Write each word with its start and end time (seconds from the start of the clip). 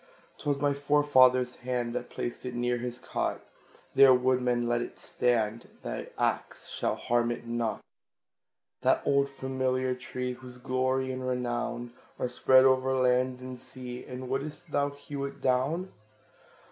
'Twas 0.39 0.59
my 0.59 0.73
forefather's 0.73 1.57
hand 1.57 1.93
That 1.93 2.09
placed 2.09 2.43
it 2.43 2.55
near 2.55 2.77
his 2.79 2.97
cot; 2.97 3.39
There, 3.93 4.15
woodman, 4.15 4.67
let 4.67 4.81
it 4.81 4.97
stand, 4.97 5.67
Thy 5.83 6.09
axe 6.17 6.69
shall 6.69 6.95
harm 6.95 7.29
it 7.29 7.45
not. 7.45 7.83
That 8.81 9.03
old 9.05 9.29
familiar 9.29 9.93
tree, 9.93 10.33
Whose 10.33 10.57
glory 10.57 11.11
and 11.11 11.27
renown 11.27 11.93
Are 12.17 12.27
spread 12.29 12.65
o'er 12.65 12.95
land 12.95 13.41
and 13.41 13.59
sea 13.59 14.03
And 14.03 14.27
wouldst 14.27 14.71
thou 14.71 14.89
hew 14.89 15.23
it 15.25 15.39
down? 15.39 15.91